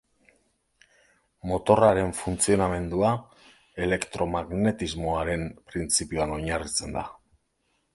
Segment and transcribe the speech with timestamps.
[1.51, 3.13] Motorraren funtzionamendua
[3.89, 7.11] elektromagnetismoaren printzipioan oinarritzen da.